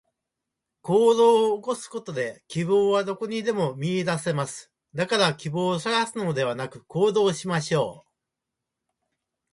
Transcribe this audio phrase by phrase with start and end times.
[0.81, 4.71] 行動を起こすことで、希望はどこにでも見いだせます。
[4.95, 8.11] だから希望を探すのではなく、行動しましょう。